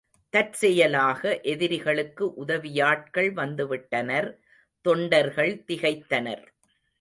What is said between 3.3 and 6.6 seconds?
வந்துவிட்டனர் தொண்டர்கள் திகைத்தனர்.